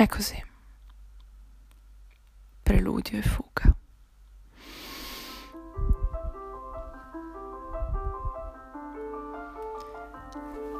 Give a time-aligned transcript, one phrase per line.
[0.00, 0.42] È così.
[2.62, 3.76] Preludio e fuga.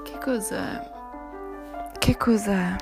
[0.04, 0.90] Che cos'è?
[1.98, 2.76] Che cos'è?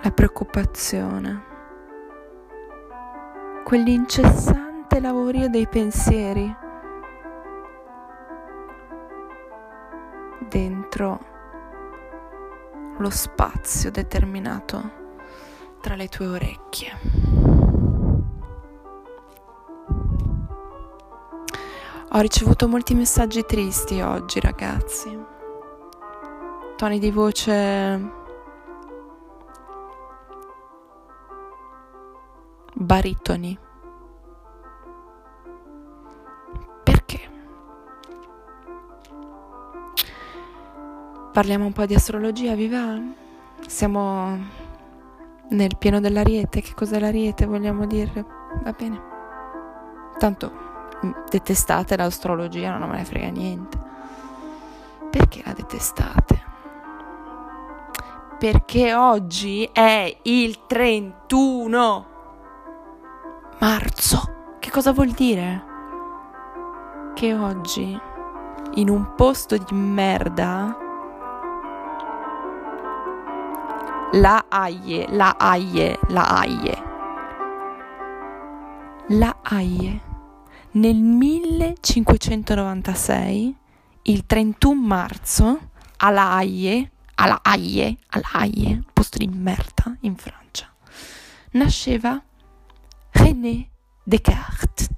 [0.00, 1.42] La preoccupazione.
[3.64, 6.70] Quell'incessante lavorio dei pensieri
[11.02, 11.30] dentro
[12.98, 15.00] lo spazio determinato
[15.80, 16.90] tra le tue orecchie.
[22.14, 25.18] Ho ricevuto molti messaggi tristi oggi, ragazzi.
[26.76, 28.10] Toni di voce
[32.74, 33.58] baritoni.
[41.32, 43.00] Parliamo un po' di astrologia, viva?
[43.66, 44.38] Siamo
[45.48, 46.60] nel pieno dell'ariete.
[46.60, 47.46] Che cos'è l'ariete?
[47.46, 48.22] Vogliamo dire?
[48.62, 49.00] Va bene.
[50.18, 50.52] Tanto
[51.06, 53.80] mm, detestate l'astrologia, non me ne frega niente.
[55.10, 56.42] Perché la detestate?
[58.38, 62.06] Perché oggi è il 31
[63.58, 64.56] marzo.
[64.58, 65.64] Che cosa vuol dire?
[67.14, 67.98] Che oggi,
[68.74, 70.81] in un posto di merda,
[74.12, 76.82] la Aie, la Aie, la Aie.
[79.08, 80.00] La Aie.
[80.72, 83.56] Nel 1596,
[84.02, 90.68] il 31 marzo, alla Aie, alla Aie, alla Aie, posto di merda in Francia,
[91.52, 92.20] nasceva
[93.12, 93.68] René
[94.02, 94.88] Descartes,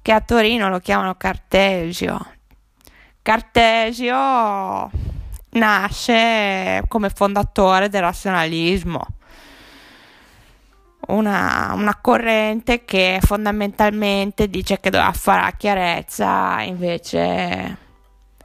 [0.00, 2.36] che a Torino lo chiamano Cartesio.
[3.22, 5.09] Cartesio
[5.50, 9.06] nasce come fondatore del razionalismo,
[11.08, 17.76] una, una, corrente che fondamentalmente dice che doveva fare la chiarezza, invece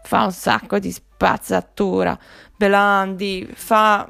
[0.04, 2.18] fa un sacco di spazzatura.
[2.56, 4.08] Belandi fa,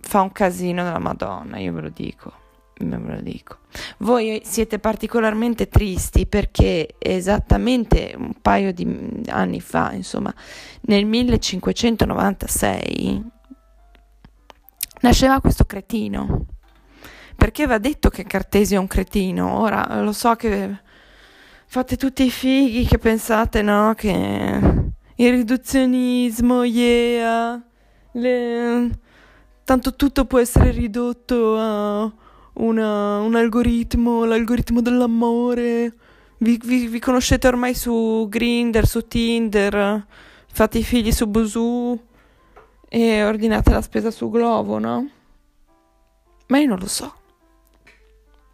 [0.00, 2.40] fa un casino della Madonna, io ve lo dico
[2.84, 3.58] ve lo dico.
[3.98, 10.34] Voi siete particolarmente tristi perché esattamente un paio di anni fa, insomma,
[10.82, 13.24] nel 1596,
[15.00, 16.46] nasceva questo cretino.
[17.36, 19.60] Perché va detto che Cartesio è un cretino.
[19.60, 20.78] Ora lo so che
[21.66, 23.94] fate tutti i fighi che pensate, no?
[23.94, 24.60] Che
[25.14, 27.62] il riduzionismo, yeah,
[28.12, 28.90] le...
[29.64, 32.12] tanto tutto può essere ridotto a
[32.60, 35.92] una, un algoritmo, l'algoritmo dell'amore.
[36.38, 40.06] Vi, vi, vi, conoscete ormai su Grinder, su Tinder,
[40.50, 41.98] fate i figli su Busù
[42.88, 45.10] e ordinate la spesa su Glovo, no?
[46.48, 47.14] Ma io non lo so.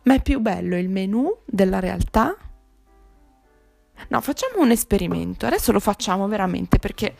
[0.03, 2.37] Ma è più bello il menu della realtà?
[4.09, 5.47] No, facciamo un esperimento.
[5.47, 7.15] Adesso lo facciamo veramente perché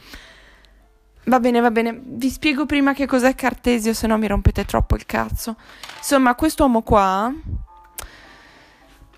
[1.27, 2.01] Va bene, va bene.
[2.03, 5.57] Vi spiego prima che cos'è Cartesio, se no mi rompete troppo il cazzo.
[5.97, 7.33] Insomma, quest'uomo qua.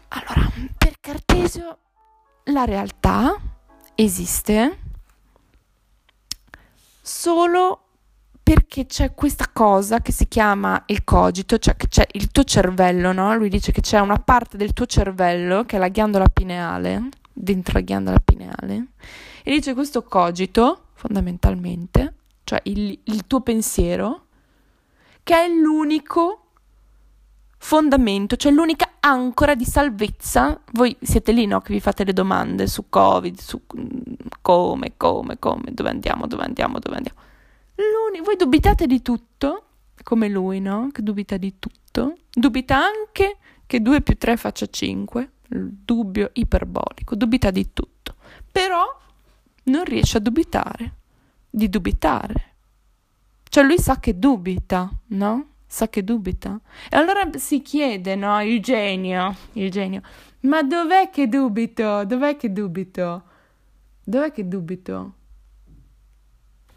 [0.08, 1.78] Allora, per Cartesio
[2.44, 3.36] la realtà
[3.94, 4.78] esiste
[7.02, 7.82] solo
[8.42, 13.12] perché c'è questa cosa che si chiama il cogito, cioè che c'è il tuo cervello,
[13.12, 13.34] no?
[13.34, 17.08] Lui dice che c'è una parte del tuo cervello, che è la ghiandola pineale,
[17.40, 18.86] dentro la ghiandola pineale,
[19.42, 24.26] e dice questo cogito fondamentalmente, cioè il, il tuo pensiero,
[25.22, 26.48] che è l'unico
[27.58, 30.60] fondamento, cioè l'unica ancora di salvezza.
[30.72, 31.60] Voi siete lì, no?
[31.60, 33.62] Che vi fate le domande su Covid, su
[34.40, 37.20] come, come, come, dove andiamo, dove andiamo, dove andiamo.
[37.74, 39.64] L'uni- voi dubitate di tutto,
[40.02, 40.88] come lui, no?
[40.92, 42.14] Che dubita di tutto.
[42.32, 43.36] Dubita anche
[43.66, 48.16] che 2 più 3 faccia 5, il dubbio iperbolico, dubita di tutto.
[48.50, 48.84] Però
[49.64, 50.94] non riesce a dubitare,
[51.48, 52.54] di dubitare.
[53.48, 55.46] Cioè lui sa che dubita, no?
[55.66, 56.60] Sa che dubita.
[56.88, 58.40] E allora si chiede, no?
[58.42, 60.02] Il genio, il genio,
[60.40, 62.04] ma dov'è che dubito?
[62.04, 63.22] Dov'è che dubito?
[64.04, 65.14] Dov'è che dubito?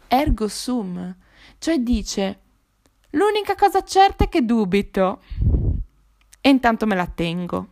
[0.08, 1.16] Ergo sum,
[1.58, 2.40] cioè dice,
[3.10, 5.22] l'unica cosa certa è che dubito.
[6.40, 7.71] E intanto me la tengo.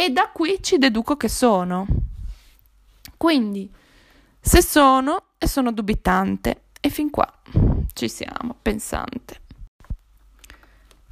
[0.00, 1.86] E da qui ci deduco che sono.
[3.18, 3.70] Quindi,
[4.40, 7.30] se sono e sono dubitante, e fin qua
[7.92, 9.42] ci siamo, pensante.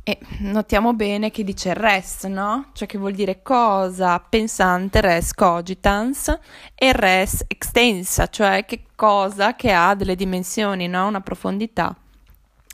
[0.03, 2.71] E notiamo bene che dice res, no?
[2.73, 6.39] Cioè che vuol dire cosa pensante, res cogitans,
[6.75, 11.09] e res extensa, cioè che cosa che ha delle dimensioni, no?
[11.09, 11.95] Una profondità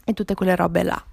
[0.05, 1.05] e tutte quelle robe là.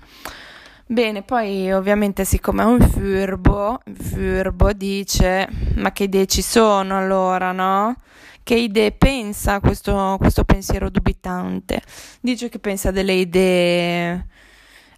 [0.91, 7.53] Bene, poi ovviamente siccome è un furbo, furbo dice ma che idee ci sono allora,
[7.53, 7.95] no?
[8.43, 11.81] Che idee pensa questo, questo pensiero dubitante?
[12.19, 14.25] Dice che pensa delle idee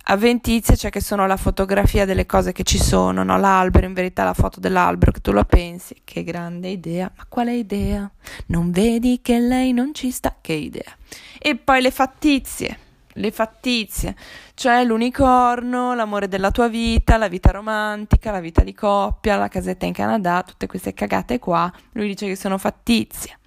[0.05, 3.37] avventizie, cioè che sono la fotografia delle cose che ci sono, no?
[3.37, 7.53] L'albero, in verità la foto dell'albero, che tu lo pensi, che grande idea, ma quale
[7.53, 8.09] idea?
[8.47, 10.35] Non vedi che lei non ci sta?
[10.41, 10.91] Che idea?
[11.37, 12.79] E poi le fattizie,
[13.13, 14.15] le fattizie,
[14.53, 19.85] cioè l'unicorno, l'amore della tua vita, la vita romantica, la vita di coppia, la casetta
[19.85, 23.37] in Canada, tutte queste cagate qua, lui dice che sono fattizie.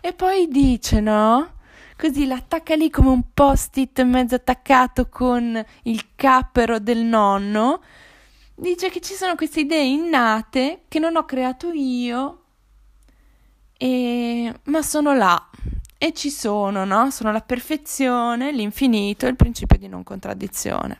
[0.00, 1.58] E poi dice, no?
[2.00, 7.82] così l'attacca lì come un post-it mezzo attaccato con il cappero del nonno.
[8.54, 12.44] Dice che ci sono queste idee innate che non ho creato io,
[13.76, 14.52] e...
[14.64, 15.50] ma sono là
[16.02, 17.10] e ci sono, no?
[17.10, 20.98] Sono la perfezione, l'infinito e il principio di non contraddizione.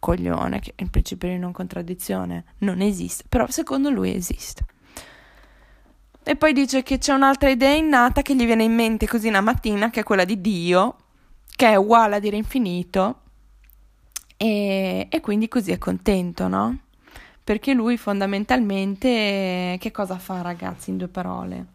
[0.00, 4.64] Coglione, che il principio di non contraddizione non esiste, però secondo lui esiste.
[6.24, 9.40] E poi dice che c'è un'altra idea innata che gli viene in mente così una
[9.40, 10.96] mattina, che è quella di Dio,
[11.54, 13.20] che è uguale a dire infinito,
[14.36, 16.78] e, e quindi così è contento, no?
[17.44, 21.66] Perché lui fondamentalmente che cosa fa, ragazzi, in due parole?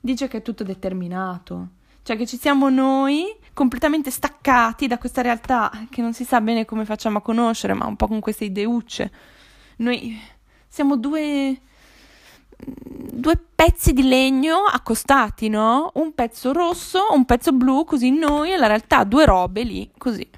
[0.00, 1.68] Dice che è tutto determinato,
[2.06, 6.64] cioè che ci siamo noi completamente staccati da questa realtà che non si sa bene
[6.64, 9.10] come facciamo a conoscere, ma un po' con queste ideucce.
[9.78, 10.16] Noi
[10.68, 11.60] siamo due
[12.56, 15.90] due pezzi di legno accostati, no?
[15.94, 20.30] Un pezzo rosso, un pezzo blu, così noi e la realtà due robe lì, così.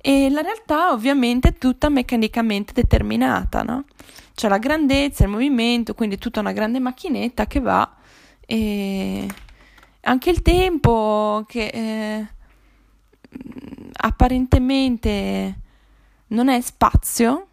[0.00, 3.86] E la realtà ovviamente è tutta meccanicamente determinata, no?
[4.34, 7.92] C'è la grandezza, il movimento, quindi è tutta una grande macchinetta che va
[8.46, 9.26] e
[10.02, 12.26] anche il tempo che eh,
[13.92, 15.58] apparentemente
[16.28, 17.46] non è spazio,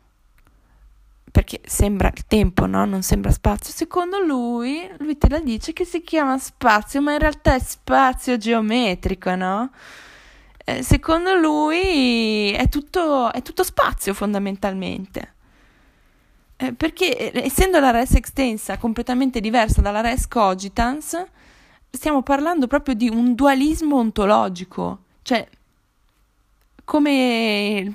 [1.32, 2.86] perché sembra il tempo, no?
[2.86, 3.74] Non sembra spazio.
[3.74, 8.38] Secondo lui, lui te la dice che si chiama spazio, ma in realtà è spazio
[8.38, 9.72] geometrico, no?
[10.66, 15.34] Eh, secondo lui è tutto, è tutto spazio fondamentalmente.
[16.58, 21.26] Eh, perché eh, essendo la res extensa completamente diversa dalla res cogitans,
[21.90, 25.48] stiamo parlando proprio di un dualismo ontologico, cioè
[26.90, 27.92] come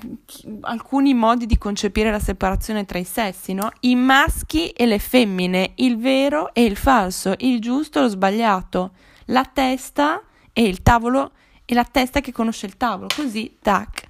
[0.61, 3.69] alcuni modi di concepire la separazione tra i sessi, no?
[3.81, 8.91] I maschi e le femmine, il vero e il falso, il giusto e lo sbagliato,
[9.25, 11.31] la testa e il tavolo
[11.65, 14.07] e la testa che conosce il tavolo, così, tac.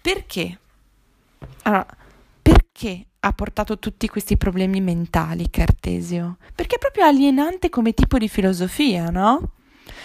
[0.00, 0.58] Perché?
[1.62, 1.86] Allora,
[2.40, 6.36] perché ha portato tutti questi problemi mentali Cartesio?
[6.54, 9.52] Perché è proprio alienante come tipo di filosofia, no?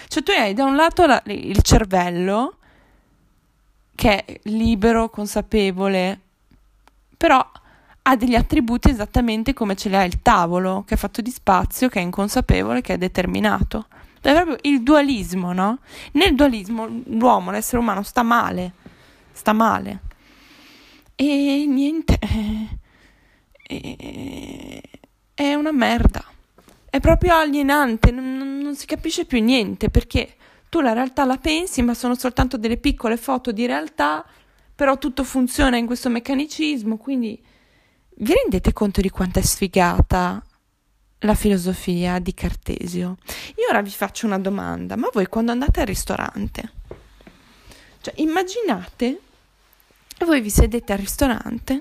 [0.08, 2.58] Cioè tu hai da un lato la, il cervello
[3.94, 6.20] che è libero, consapevole,
[7.16, 7.44] però
[8.08, 11.88] ha degli attributi esattamente come ce li ha il tavolo, che è fatto di spazio,
[11.88, 13.86] che è inconsapevole, che è determinato.
[14.20, 15.78] È proprio il dualismo, no?
[16.12, 18.72] Nel dualismo l'uomo, l'essere umano, sta male,
[19.32, 20.00] sta male.
[21.16, 22.18] E niente,
[23.66, 26.24] è, una merda.
[26.88, 30.36] È proprio alienante, non, non si capisce più niente perché
[30.68, 34.24] tu la realtà la pensi, ma sono soltanto delle piccole foto di realtà,
[34.74, 37.42] però tutto funziona in questo meccanicismo, quindi
[38.18, 40.42] vi rendete conto di quanto è sfigata
[41.20, 43.16] la filosofia di Cartesio?
[43.56, 46.72] Io ora vi faccio una domanda, ma voi quando andate al ristorante,
[48.00, 49.20] cioè immaginate
[50.24, 51.80] voi vi sedete al ristorante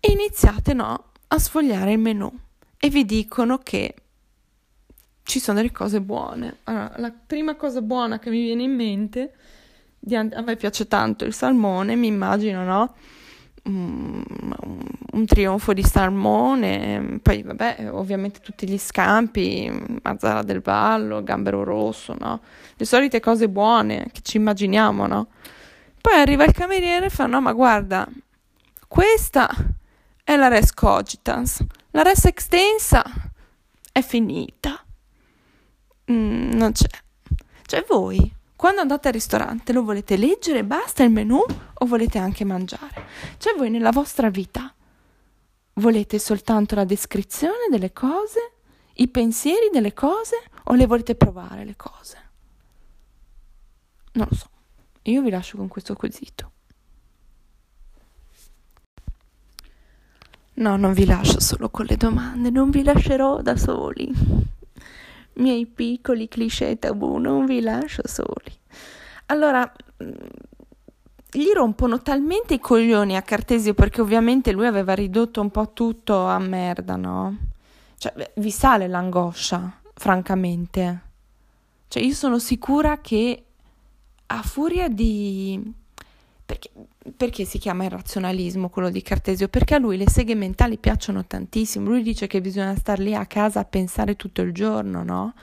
[0.00, 2.32] e iniziate no, a sfogliare il menù
[2.78, 3.94] e vi dicono che
[5.24, 6.58] ci sono delle cose buone.
[6.64, 9.34] Allora, la prima cosa buona che mi viene in mente,
[10.12, 12.94] and- a me piace tanto il salmone, mi immagino, no?
[13.64, 14.24] Un,
[15.12, 19.70] un trionfo di salmone, poi vabbè, ovviamente tutti gli scampi,
[20.02, 22.40] Mazzara del Vallo, Gambero Rosso, no?
[22.76, 25.26] Le solite cose buone che ci immaginiamo, no?
[26.00, 28.08] Poi arriva il cameriere e fa, no, ma guarda,
[28.86, 29.50] questa
[30.28, 33.02] è la res cogitans, la res extensa
[33.90, 34.84] è finita
[36.12, 36.86] mm, non c'è.
[37.64, 41.42] Cioè voi, quando andate al ristorante, lo volete leggere e basta il menù
[41.72, 43.06] o volete anche mangiare?
[43.38, 44.70] Cioè voi nella vostra vita
[45.76, 48.52] volete soltanto la descrizione delle cose,
[48.96, 52.30] i pensieri delle cose o le volete provare le cose?
[54.12, 54.50] Non lo so.
[55.04, 56.52] Io vi lascio con questo quesito.
[60.58, 64.12] No, non vi lascio solo con le domande, non vi lascerò da soli.
[65.34, 68.52] Miei piccoli cliché tabù, non vi lascio soli.
[69.26, 69.70] Allora,
[70.02, 70.10] mm,
[71.30, 76.24] gli rompono talmente i coglioni a Cartesio perché ovviamente lui aveva ridotto un po' tutto
[76.24, 77.36] a merda, no?
[77.96, 81.02] Cioè, vi sale l'angoscia, francamente.
[81.86, 83.44] Cioè, io sono sicura che
[84.26, 85.72] a furia di...
[86.44, 86.70] Perché,
[87.16, 89.48] perché si chiama irrazionalismo quello di Cartesio?
[89.48, 91.88] Perché a lui le seghe mentali piacciono tantissimo.
[91.88, 95.34] Lui dice che bisogna star lì a casa a pensare tutto il giorno, no?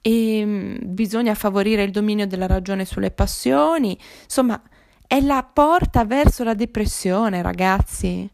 [0.00, 3.98] E mm, bisogna favorire il dominio della ragione sulle passioni.
[4.24, 4.60] Insomma,
[5.06, 8.28] è la porta verso la depressione, ragazzi.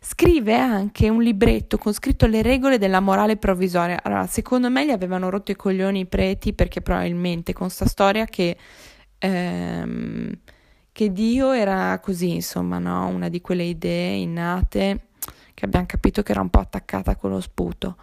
[0.00, 4.00] Scrive anche un libretto con scritto le regole della morale provvisoria.
[4.02, 8.24] Allora, secondo me gli avevano rotto i coglioni i preti perché probabilmente con sta storia
[8.24, 8.56] che,
[9.18, 10.32] ehm,
[10.92, 13.08] che Dio era così, insomma, no?
[13.08, 15.06] una di quelle idee innate
[15.54, 17.96] che abbiamo capito che era un po' attaccata con lo sputo.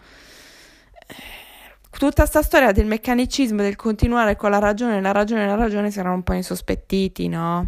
[1.92, 6.00] Tutta questa storia del meccanicismo, del continuare con la ragione, la ragione, la ragione si
[6.00, 7.68] erano un po' insospettiti, no?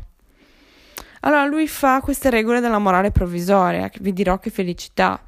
[1.22, 5.22] Allora lui fa queste regole della morale provvisoria, che vi dirò che felicità.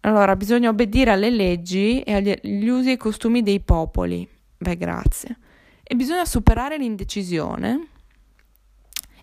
[0.00, 4.28] Allora, bisogna obbedire alle leggi e agli usi e costumi dei popoli.
[4.58, 5.38] Beh, grazie.
[5.82, 7.88] E bisogna superare l'indecisione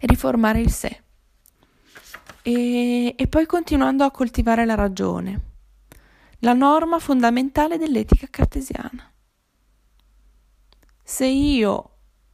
[0.01, 1.01] riformare il sé.
[2.41, 5.41] E, e poi continuando a coltivare la ragione,
[6.39, 9.11] la norma fondamentale dell'etica cartesiana.
[11.03, 11.89] Se io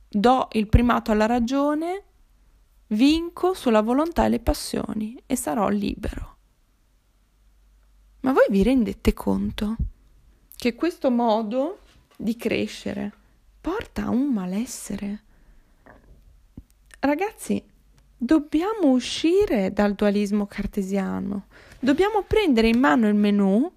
[0.08, 2.04] do il primato alla ragione,
[2.92, 6.36] Vinco sulla volontà e le passioni e sarò libero.
[8.22, 9.76] Ma voi vi rendete conto
[10.56, 11.80] che questo modo
[12.16, 13.12] di crescere
[13.60, 15.24] porta a un malessere?
[17.00, 17.64] Ragazzi,
[18.18, 21.46] dobbiamo uscire dal dualismo cartesiano,
[21.80, 23.72] dobbiamo prendere in mano il menù,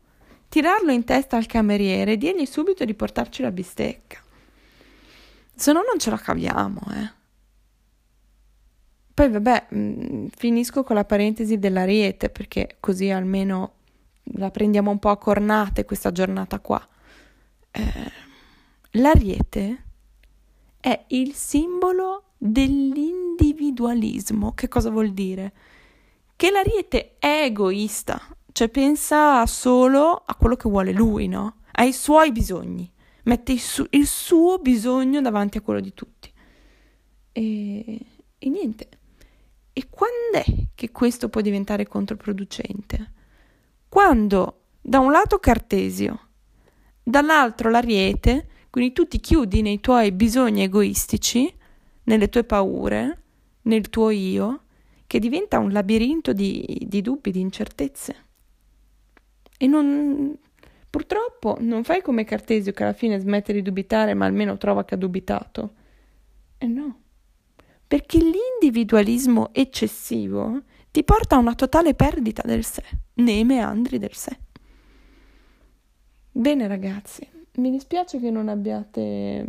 [0.48, 4.18] tirarlo in testa al cameriere e dirgli subito di portarci la bistecca.
[5.54, 7.18] Se no non ce la caviamo, eh.
[9.12, 13.74] Poi vabbè, mm, finisco con la parentesi dell'ariete perché così almeno
[14.36, 16.88] la prendiamo un po' a cornate questa giornata qua.
[17.70, 18.12] Eh,
[18.92, 19.84] l'ariete
[20.80, 24.54] è il simbolo dell'individualismo.
[24.54, 25.52] Che cosa vuol dire?
[26.34, 28.18] Che l'ariete è egoista,
[28.52, 31.56] cioè pensa solo a quello che vuole lui, no?
[31.72, 32.90] Ai suoi bisogni,
[33.24, 36.32] mette il, su- il suo bisogno davanti a quello di tutti.
[37.32, 38.00] E,
[38.38, 38.88] e niente
[39.72, 40.44] e quando è
[40.74, 43.12] che questo può diventare controproducente?
[43.88, 46.28] Quando da un lato Cartesio,
[47.02, 51.52] dall'altro l'Ariete, quindi tu ti chiudi nei tuoi bisogni egoistici,
[52.10, 53.22] nelle tue paure,
[53.62, 54.64] nel tuo io,
[55.06, 58.16] che diventa un labirinto di, di dubbi, di incertezze.
[59.56, 60.36] E non,
[60.88, 64.94] purtroppo non fai come Cartesio che alla fine smette di dubitare, ma almeno trova che
[64.94, 65.74] ha dubitato.
[66.58, 67.00] E no
[67.90, 70.62] perché l'individualismo eccessivo
[70.92, 74.38] ti porta a una totale perdita del sé, nei meandri del sé.
[76.30, 79.44] Bene ragazzi, mi dispiace che non abbiate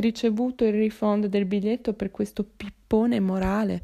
[0.00, 3.82] ricevuto il refund del biglietto per questo pippone morale,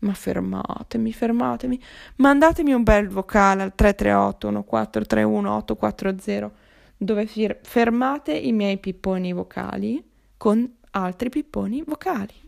[0.00, 1.80] ma fermatemi, fermatemi,
[2.16, 6.52] mandatemi un bel vocale al 338 1431 840
[6.96, 10.02] dove fir- fermate i miei pipponi vocali
[10.36, 12.43] con altri pipponi vocali.